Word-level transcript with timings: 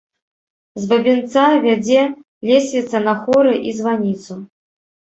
З 0.81 0.87
бабінца 0.93 1.43
вядзе 1.67 2.01
лесвіца 2.53 2.97
на 3.07 3.13
хоры 3.23 3.53
і 3.71 3.79
званіцу. 3.83 4.45